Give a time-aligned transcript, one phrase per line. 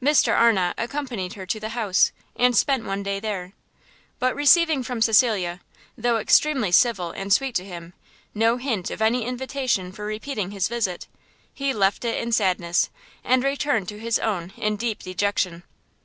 [0.00, 3.52] Mr Arnott accompanied her to the house, and spent one day there;
[4.20, 5.60] but receiving from Cecilia,
[5.98, 7.92] though extremely civil and sweet to him,
[8.32, 11.08] no hint of any invitation for repeating his visit,
[11.52, 12.90] he left it in sadness,
[13.24, 15.64] and returned to his own in deep dejection.